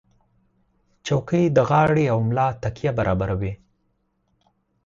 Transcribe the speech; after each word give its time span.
چوکۍ 1.05 1.43
د 1.51 1.57
غاړې 1.69 2.05
او 2.13 2.17
ملا 2.27 2.47
تکیه 2.63 2.91
برابروي. 2.99 3.53